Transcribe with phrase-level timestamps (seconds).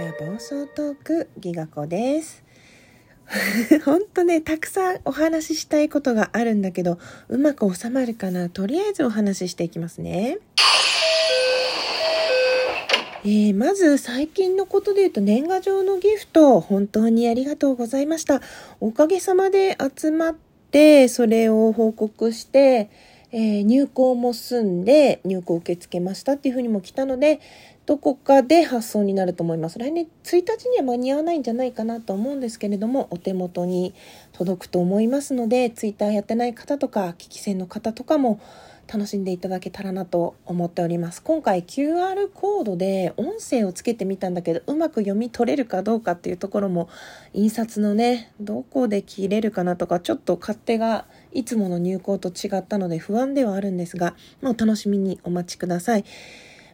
[0.00, 2.42] 者暴走トークギガ子です。
[3.84, 6.98] ほんとね、たくさんお話ししたいことがあるんだけど、
[7.28, 8.48] うまく収まるかな？
[8.48, 10.38] とりあえずお話ししていきますね。
[13.24, 18.40] えー、まず最近のことで言うと年賀状のギフト本当にありがとうございました。
[18.80, 20.34] おかげさまで集まっ
[20.70, 22.88] てそれを報告して、
[23.32, 27.40] えー入校も済んで入校受け付けましたっていうふうにも来たので
[27.90, 29.76] どこかで発送になると思います。
[29.80, 33.94] 来年1日には間に合わないんじゃないかなと思うんですけれどもお手元に
[34.30, 38.40] 届くと思いますので Twitter やってない方とか聞き戦の方とかも
[38.86, 46.88] 楽しんでいただけたらなと思っております今回 QR コードで音声をつけてみたんだけどうまく読み取れるかどうかっていうところも
[47.32, 56.04] 印刷のねどこで切れるかなとかちょっと勝手がいつもの入稿と違ったので不安ではあるんですが、まあ、お楽しみにお待ちください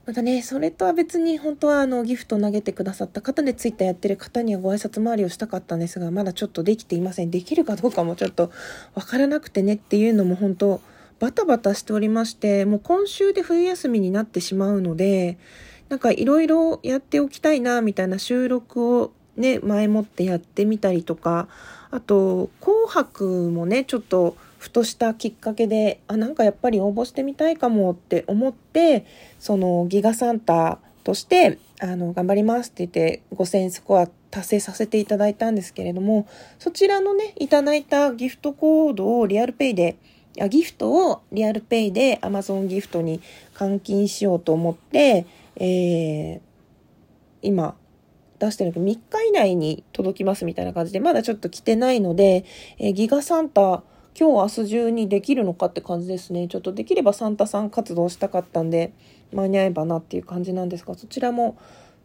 [0.06, 7.30] またねそれとは別に本当はあのギフトを投げてくださった方でツイッターやってる方にはご挨拶回りをしたかったんですがまだちょっとできていません。
[7.32, 8.52] できるかどうかもちょっと
[8.94, 10.80] わからなくてねっていうのも本当
[11.18, 15.38] バタバタしておりましてもう今週で冬休みになってしまうので
[15.88, 21.48] なんかいろいろやっておきたいなみたいな収録をね前もってやってみたりとか
[21.90, 29.04] あと「紅白」もねちょっとふとしたきっかけであなんかやっぱり応募してみたいかもって思って
[29.38, 36.26] そのギガサンタとしてあの頑張りますって言って5000スコア達成させていただいたんですけれども
[36.58, 39.96] そちらのねいただいたギフトコードをリアルペイで
[40.40, 43.20] あギフトをリアルペイで Amazon ギフトに
[43.54, 45.26] 換金しようと思って、
[45.56, 46.46] えー
[47.42, 47.76] 今
[48.40, 52.44] 出してるけど3日以内に届きますみたいな感じでまだちょっと来てないので、
[52.78, 53.84] えーギガサンタ
[54.18, 58.92] 今日明日中にできるのかって感じですねちょっとできればサンタさん活動したかったんで
[59.34, 61.58] 間に合えばなっていう感じなんですがそちらも、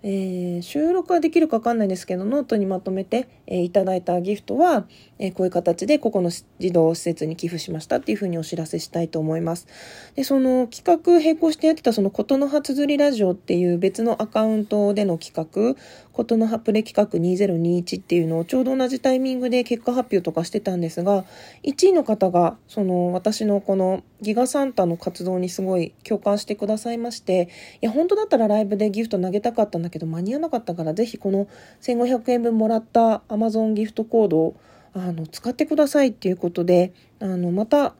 [0.03, 4.85] えー収録はできるか分かんないんですけどノートにまとめて、えーいただいたギフトは、
[5.19, 9.67] えーこういう形でここの児童施設に寄付しましたっていうふうにお知らせしたいと思います。
[10.15, 15.79] でその企画並行してやってたその琴の葉つづりラジオっていう別のアカウントでの企画
[16.13, 21.25] 琴の葉プレ企画2021っていうのをちょうど同じタイミングで結果発表とかしてたんですが
[21.63, 27.49] 1位の方がその私のこのギガサンタの活動にすごい共感してくださいまして
[27.81, 31.47] いや本当だったらライブでギフト投げたかったんだけど間に合わなかったからぜひこの
[31.81, 34.55] 1500円分もらった Amazon ギフトコードを
[34.93, 37.95] あの使ってくださいっていうことであのまた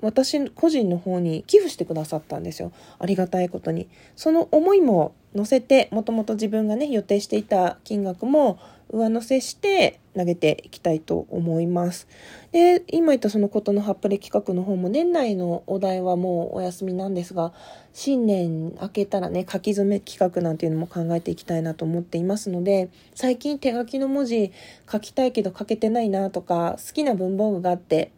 [0.00, 2.72] 私個人の方に寄付してくださったんですよ。
[2.98, 3.88] ありがたいことに。
[4.14, 8.58] その思いも乗せてもともと自分がね予定していた金額も
[8.90, 12.08] 上乗せして投げていきたいと思います。
[12.52, 17.52] で今言ったそのことのハプレ企画の方も年内のお題はもうお休みなんですが
[17.92, 24.52] 新年明けたらね書き初め企画なんていうのも考えていきたいなと思っていますので最近手書きの文字
[24.90, 28.12] 書きたいけど書けてないなとか好きな文房具があって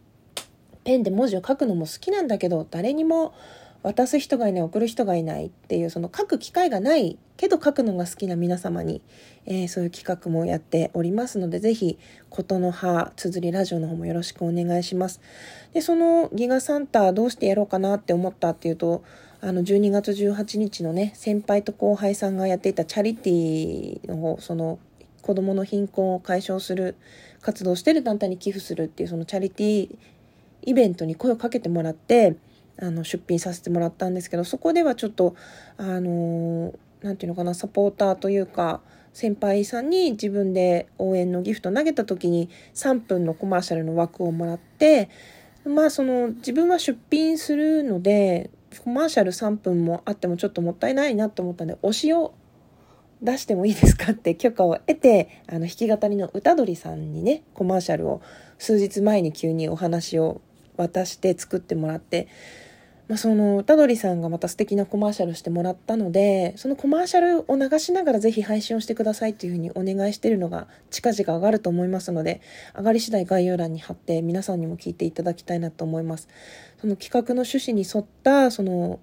[0.89, 3.35] ペンで文字を書くのも好きなんだけど誰にも
[3.83, 9.03] 渡す人がいない送る人がいないっていうその書く機会がないけど書くのが好きな皆様に、
[9.45, 11.99] えーそういう企画もやっておりますのでぜひ
[12.31, 15.21] 琴の葉綴りラジオの方もよろしくお願いします。
[15.75, 19.05] でそのギガサンタどうしてやろうかなって思ったっていうと
[19.43, 24.79] あの12月18日のね先輩と後輩さんがやっていたチャリティーの方その
[25.21, 26.97] 子どもの貧困を解消する
[27.43, 29.99] 活動してる団体に寄付するっていうそのチャリティー
[30.69, 32.37] イベントに声をかけてもらって
[32.81, 35.35] あの出品させてもらったんですけどそこではちょっと
[35.79, 38.81] あのなんていうのかなサポーターというか
[39.15, 45.09] 先輩さんに自分で応援のギフト投げた時に3分のコマーシャルの枠をもらって
[45.65, 48.51] まあその自分は出品するので
[48.85, 52.35] コマーシャル3分もあってもちょっともったいないなと思ったんで推しを
[53.23, 58.21] 出してもいいですかって許可を得てあの弾き語りの歌鳥さんにねコマーシャルを
[58.59, 60.41] 数日前に急にお話を
[60.79, 62.29] 渡して作ってもらって、
[63.09, 72.43] まあ、その歌鳥さんがまた素敵なコマーシャルしてもらったのでそのコマーシャルを流しながらぜひ配信をしてくださいというふうにお願いしてるのが近々上がると思いますので
[72.77, 76.29] 上がり次第概要欄に貼って皆さんにも聞いていただきたいなと思います。
[76.81, 79.01] その企画の趣旨に沿ったその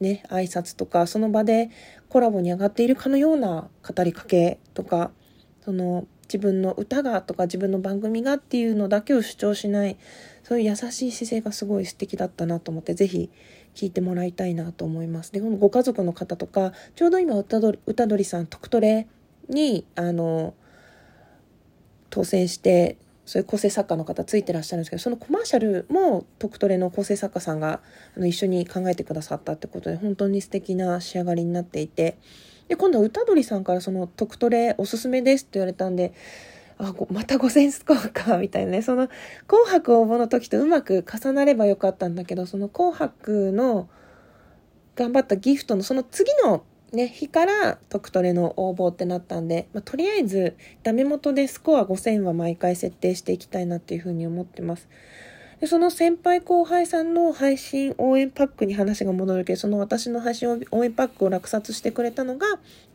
[0.00, 1.70] ね、挨拶とかその場で
[2.10, 5.10] コラボに上がっているかのような語りかけとか
[5.64, 9.96] その自分の歌がとか自分の番組がっていうのだけを主張しない
[10.42, 13.30] そういう優しい姿勢がすごい素敵だったなと思ってぜひ
[13.74, 15.32] 聞いてもらいたいなと思います。
[15.32, 19.06] でこのご家族の方とかちょうど今歌どり歌鳥さん特トレ
[19.48, 20.54] にあの
[22.10, 22.96] 当選して
[23.26, 27.80] そういう構成作家の方ついてらっしゃるんですけどそのコマーシャルも特トレの構成作家さんが
[28.16, 32.16] あの一緒に考えてくださったってことで本当に素敵な仕上がりになっていて
[32.68, 36.12] で、今度は歌鳥さんからその特トレおすすめですって言われたんで、
[36.78, 38.82] あ、また5000スコアか、みたいなね。
[38.82, 39.08] その、
[39.46, 43.88] 紅白応募の時とうまく重なればよかったんだけど、その紅白の
[44.94, 54.88] 頑張ったギフトのその次のね、日から特トレの応募ってなったんで、まあ、とりあえずダメ元でスコア5000は毎回設定していきたいなっていうふうに思ってます。
[55.60, 62.46] でその先輩後輩さんの配信応援パックに話が戻るけど、その私の配信応援パックを落札してくれたのが、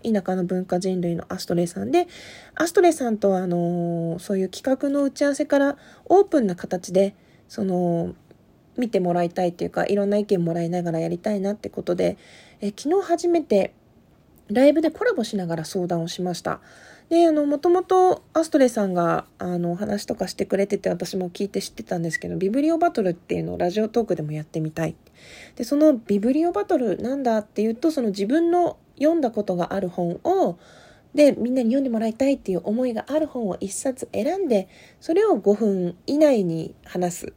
[0.04, 2.08] 田舎の文化人類のアストレイさんで、
[2.54, 7.16] アストレイさんとは、あの、そういう企画の打ち合わせからオープンな形で、
[7.48, 8.14] その、
[8.78, 12.18] 見てもらいたいっていうか、いろんな意見もらいながらやりたいなってことで、
[12.62, 13.74] え昨日初めて
[14.50, 16.62] ライブでコラボしながら相談をしました。
[17.12, 24.96] で、あの、もともとアストレさんが、あの、話とかしてくれてて、私も聞いて知ってたんですけど、ビブリオバトルっていうのをラジオトークでもやってみたい。
[25.58, 30.58] で、そのビブリオバトルなんだっていうと、その自分の読んだことがある本を、
[31.14, 34.70] で、みんなに読んでもらいたいっていう思いがある本を一冊選んで、
[35.02, 37.34] それを5分以内に話す。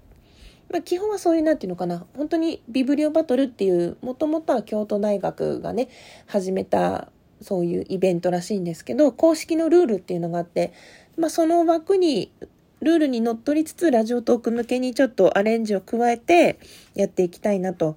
[0.70, 5.88] まあ、基本はそういう、なんていうのかな、本当にビブリオバトルっていう、もともとは京都大学がね、
[6.26, 7.10] 始めた
[7.44, 10.72] そういうイベントらしいんですけど、公式のルールっていうのがあって、
[11.16, 12.32] まあ、その枠に、
[12.80, 16.58] ルールにのっとりつつ、ラジオトーク向けにちょっとアレンジを加えて
[16.94, 17.96] やっていきたいなと。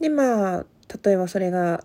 [0.00, 0.66] で、まあ、
[1.04, 1.84] 例えばそれが、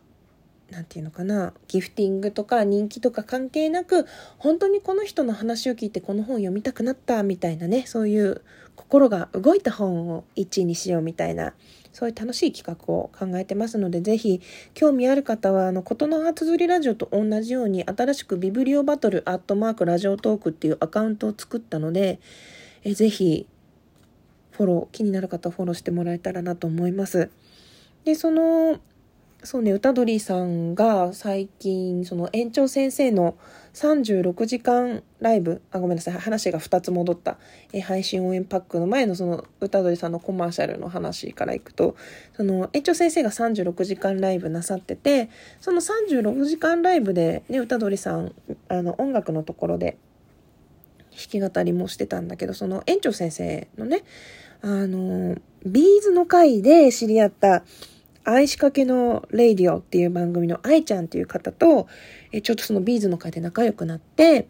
[0.72, 4.06] なんていうのかな、ギフティングとか人気とか関係なく、
[4.38, 8.42] 本当にこの人の話を聞いてこの本を読みたくなったみたいなね、そういう
[8.76, 11.54] 心が動いた本を1位にしようみたいな
[11.98, 14.40] そういう楽しい企画を考えてますので、ぜひ、
[14.76, 22.20] 興味ある方は、あの、ことの葉つづりラジオと同じように、新しくビブリオバトルアットマークラジオトークっていうアカウントを作ったので、
[22.84, 23.48] えぜひ、
[24.52, 27.32] フォロー、気になる方フォローしてもらえたらなと思います。
[28.06, 28.80] で、その、
[29.48, 33.38] そうね、歌鳥さんが最近、その園長先生の
[33.76, 37.38] 36時間ライブ、あ、ごめんなさい、話が2つ戻った、
[37.72, 41.96] え配信応援パックの前のその歌鳥さんのコマーシャルの話からいくと、
[42.36, 45.30] その園長先生が36時間ライブなさってて、
[45.62, 48.34] その36時間ライブでね、歌鳥さん、
[48.68, 49.98] あの音楽のところで
[51.12, 54.04] 弾き語りもしてたんだけど、その園長先生のね、
[54.62, 57.64] あの、ビーズの会で知り合った
[58.30, 61.88] 愛しかけのレイディオっていう番組の愛ちゃんっていう方と、
[62.34, 64.50] えちょっとそのビーズの会で仲良くなって、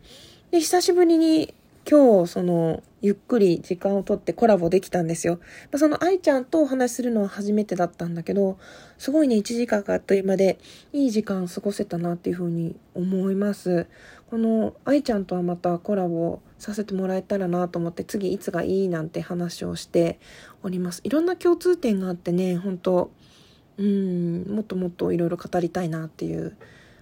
[0.50, 1.54] で、久しぶりに
[1.88, 5.40] 今日、その、ゆっくり時間をとってコラボできたんですよ。
[5.76, 8.58] その愛ちゃんとお話しするのは初めてだったんだけど、
[8.98, 10.58] すごいね、1時間があっという間で、
[10.92, 13.86] いい時間過ごせたなっていうふうに思います。
[14.32, 20.20] この愛ちゃんとはまたコラボさせてもらえたらなと思って、次いつがいいなんて話をして
[20.64, 21.02] おります。
[21.04, 23.12] いろんな共通点があってね、本当
[23.78, 24.44] うん。
[24.44, 26.56] もっともっといろいろ語りたいなっていう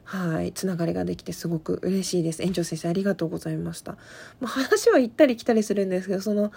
[0.03, 2.43] はいつながりができてすごく嬉しいです。
[2.43, 3.93] 園長先生ありがとうございました。
[3.93, 3.97] も
[4.43, 6.51] う話は行ったり来たりするんですけどその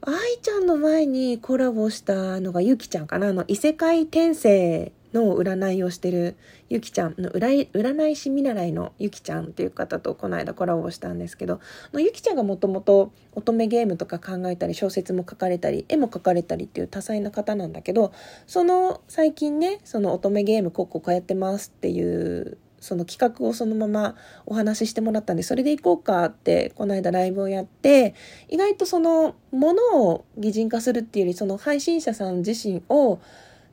[0.00, 3.28] 愛ちゃんの前にコラボしたのがゆきちゃんかな。
[3.28, 6.36] あの異世界転生の占いをしてる
[6.68, 11.60] ゆきちゃんの占い師見習いのゆきちゃんっていう方とこの間コラボしたんですけど
[11.94, 18.12] ゆきちゃんがもともと乙女ゲームとか考えたり小説も書かれたり絵も描かれたりっていう多彩な方なんだけど
[18.46, 28.14] その最近ねその乙女ゲームこうこうやってますっていうその企画をそのままお話ししてもらったんで、それで行こうかって、この間ライブをやって、
[28.48, 33.20] 意外とその、ものを擬人化するっていうより、その配信者さん自身を、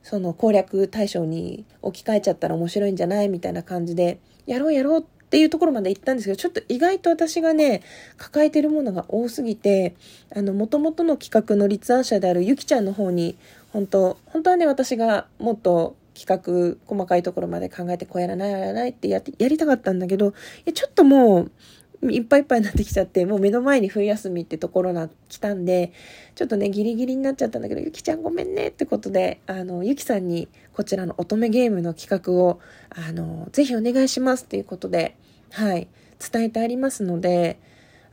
[0.02, 7.82] その攻略対象に置き換えちゃったら面白いんじゃないみたいな感じで、やろうやろうっていうところまで行ったんですけど、ちょっと意外と私がね、
[8.16, 9.94] 抱えてるものが多すぎて、
[10.34, 13.36] あの、元々の企画の立案者であるゆきちゃんの方に、
[13.72, 20.32] 本当本当はね、私がもっと企画、細かいところまで考えて、こうやらない、やらないってやってやりたかったんだけど、い
[20.66, 21.50] やちょっともう、
[22.08, 25.92] いっぱいいっぱいになってきちゃって、もう目の前に冬休みってところが来たんで、
[26.34, 35.16] ちょっとね、ギリギリになっちゃったんだけど、ゆきちゃんごめんねってことで、あの、ゆきさんにこちらの乙女ゲームの企画を、あの、ぜひお願いしますっていうことで、
[35.50, 35.88] はい、
[36.32, 37.58] 伝えてありますので、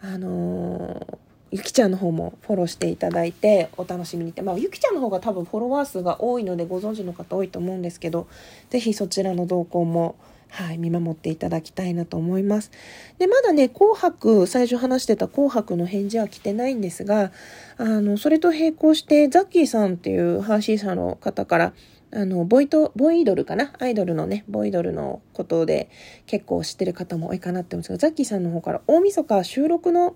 [0.01, 4.31] あのゆきちゃんの方もフォローしていただいてお楽しみに。
[4.31, 8.27] って、まあ、ゆきちゃんの方が多分フォロワー数が多いのでご存知の方多いと思うんですけど、
[8.69, 10.15] ぜひそちらの動向も
[10.49, 12.71] はい、見守っていただきたいなと思います。
[13.19, 17.31] で、まだね、紅白、最初話してた紅白の返事は来てないんですが、
[17.77, 21.73] あの、それと並行して、ザッキーさんっていうハーシーさんの方から、
[22.11, 23.73] あの、ボイト、ボイドルかな？
[23.79, 25.89] アイドルのね、ボイドルのことで
[26.25, 30.15] 結構知ってる方も多いかなって思うんですけど、ザッキーさんの方から大晦日収録の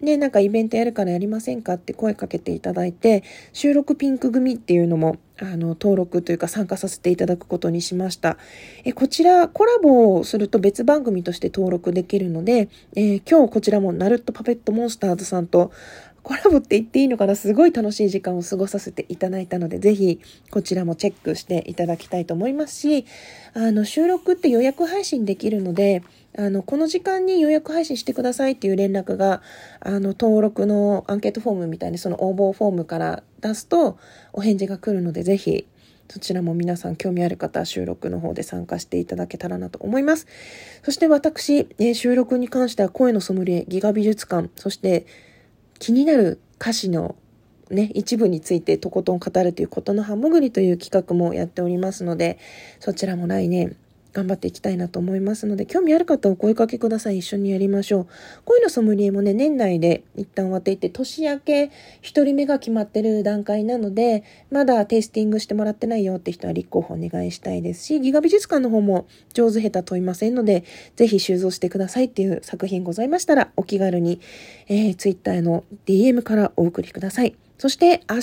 [0.00, 8.38] ね、なんかイベントやるからやりませんかって声かけていただいて、収録ピンク組っていうのも、あの、登録というか参加させていただくことにしました。
[8.84, 15.70] え、こちら、コラボをすると別番組として登録できるので、えー、今日こちらもナルットパペットモンスターズさんと
[16.22, 17.34] コラボって言っていいのかな？
[17.34, 23.06] すごい楽しい時間を過ごさせていただいたので、ぜひこちらもチェックしていただきたいと思いますし、
[23.54, 26.02] あの、収録って予約配信できるので、
[26.38, 29.42] あの、この時間に予約配信してくださいっていう連絡が、
[29.80, 33.98] あの、登録のアンケートフォームみたいにその応募フォームから出すと
[34.32, 35.66] お返事が来るので、ぜひ
[36.10, 40.26] そちらも皆さん興味ある方収録の方で参加していただけたらなと思います。
[40.82, 45.06] そして私、え収録に関しては声のソムリエ、ギガ美術館、そして
[45.78, 47.14] 気になる歌詞の
[47.70, 52.38] ね、一部についてとことん語るということのハモグリという企画もやっておりますので、
[52.80, 53.76] そちらも来年
[54.12, 57.18] 頑張っていきたいなと思いますので、興味ある方お声かけください。
[57.18, 58.06] 一緒にやりましょう。
[58.44, 70.64] 恋のソムリエもね、年内で一旦終わっていて、年明け一人目が決まってる段階なので、まだテイスティングしてもらってないよって人は立候補お願いしたいですし、ギガ美術館の方も上手下手問いませんので、
[70.96, 74.20] ぜひ収蔵してくださいっていう作品ございましたら、お気軽に、
[74.68, 77.36] えー、Twitter の DM からお送りください。
[77.60, 78.20] そして明日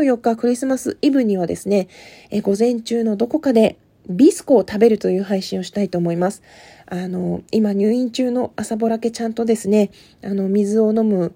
[0.00, 1.86] 24日クリスマスイブにはですね、
[2.30, 3.78] えー、午前中のどこかで
[4.10, 6.42] ビスコを食べるという配信をしたいと思います。
[6.86, 9.90] あの、今入院中の朝ぼらけちゃんとですね、
[10.22, 11.34] あの、水を飲む、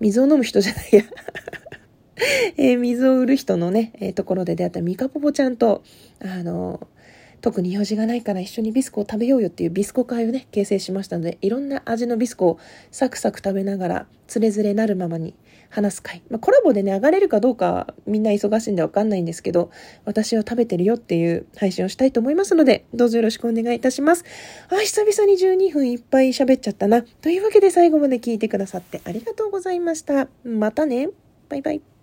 [0.00, 1.02] 水を飲む人じゃないや。
[2.58, 5.82] えー、水を売る人のね、えー、ところで出会ったミカポポちゃんと、
[6.20, 6.86] あの、
[7.40, 12.58] 特に用事がないから一緒にビスコを食べようよっていうビスコ会をね、形成しましたので、いろんな味のビスコを
[12.90, 15.34] サクサク食べながら、つれづれなるままに
[15.70, 16.22] 話す会。
[16.28, 19.70] まあ、コラボでね、上がれるかどうかみんな忙しいんでわかんないんですけど、
[20.04, 24.24] 私は食べてるよっていう配信をしたいと思いますので、どうぞよろしくお願いいたします。
[24.68, 27.02] あ、久々に12分いっぱい喋っちゃったな。
[27.02, 30.28] というわけで最後まで聞いてくださってありがとうございました。
[30.44, 31.08] またね。
[31.48, 31.99] バイバイ。